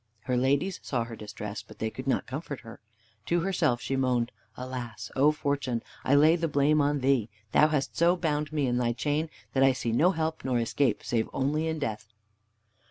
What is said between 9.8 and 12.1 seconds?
no help nor escape save only in death."